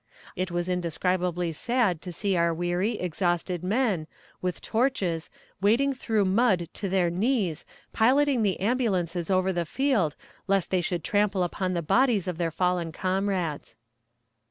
It 0.35 0.49
was 0.49 0.67
indescribably 0.67 1.51
sad 1.51 2.01
to 2.01 2.11
see 2.11 2.35
our 2.35 2.55
weary, 2.55 2.97
exhausted 2.99 3.63
men, 3.63 4.07
with 4.41 4.59
torches, 4.59 5.29
wading 5.61 5.93
through 5.93 6.25
mud 6.25 6.67
to 6.73 6.89
their 6.89 7.11
knees 7.11 7.65
piloting 7.93 8.41
the 8.41 8.59
ambulances 8.59 9.29
over 9.29 9.53
the 9.53 9.63
field, 9.63 10.15
lest 10.47 10.71
they 10.71 10.81
should 10.81 11.03
trample 11.03 11.43
upon 11.43 11.75
the 11.75 11.83
bodies 11.83 12.27
of 12.27 12.39
their 12.39 12.49
fallen 12.49 12.91
comrades. 12.91 13.77